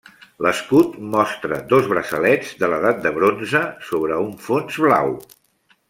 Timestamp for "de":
2.63-2.71, 3.05-3.13